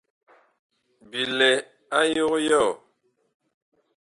Bi 1.09 1.21
lɛ 1.37 1.49
a 1.99 1.99
yog 2.13 2.33
yɔɔ. 2.47 2.69